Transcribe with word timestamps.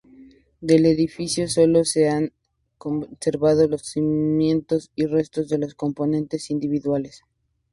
Del 0.61 0.87
edificio 0.87 1.47
sólo 1.47 1.85
se 1.85 2.09
han 2.09 2.33
conservado 2.79 3.67
los 3.67 3.83
cimientos 3.83 4.89
y 4.95 5.05
restos 5.05 5.47
de 5.49 5.59
los 5.59 5.75
componentes 5.75 6.49
individuales. 6.49 7.21